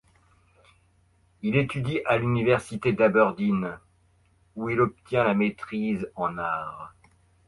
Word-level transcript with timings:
Il 1.43 1.55
étudie 1.55 1.99
à 2.07 2.17
l'Université 2.17 2.91
d'Aberdeen, 2.91 3.77
où 4.55 4.67
il 4.67 4.81
obtient 4.81 5.23
la 5.23 5.35
maîtrise 5.35 6.09
en 6.15 6.39
arts. 6.39 6.95